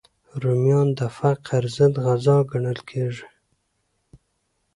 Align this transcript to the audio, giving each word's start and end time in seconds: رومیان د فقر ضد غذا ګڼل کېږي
رومیان 0.41 0.87
د 0.99 1.01
فقر 1.17 1.61
ضد 1.77 1.93
غذا 2.05 2.37
ګڼل 2.51 2.79
کېږي 2.89 3.27